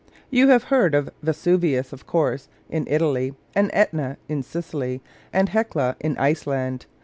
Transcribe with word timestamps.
You 0.31 0.47
have 0.47 0.63
heard 0.63 0.95
of 0.95 1.11
Vesuvius, 1.21 1.93
of 1.93 2.07
course, 2.07 2.47
in 2.71 2.87
Italy; 2.87 3.35
and 3.53 3.69
Etna, 3.71 4.17
in 4.27 4.41
Sicily; 4.41 4.99
and 5.31 5.49
Hecla, 5.49 5.95
in 5.99 6.17
Iceland. 6.17 6.87